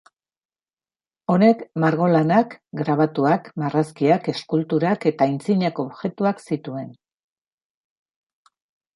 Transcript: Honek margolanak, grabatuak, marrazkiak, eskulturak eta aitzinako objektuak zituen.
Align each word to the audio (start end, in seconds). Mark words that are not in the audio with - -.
Honek 1.33 1.59
margolanak, 1.81 2.55
grabatuak, 2.79 3.49
marrazkiak, 3.63 4.29
eskulturak 4.33 5.05
eta 5.11 5.27
aitzinako 5.33 5.85
objektuak 5.91 6.41
zituen. 6.47 6.89